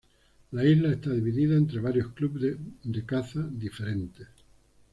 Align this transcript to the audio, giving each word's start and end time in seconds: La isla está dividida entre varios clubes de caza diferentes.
La 0.53 0.65
isla 0.65 0.93
está 0.93 1.11
dividida 1.11 1.55
entre 1.55 1.79
varios 1.79 2.11
clubes 2.13 2.57
de 2.81 3.05
caza 3.05 3.47
diferentes. 3.51 4.27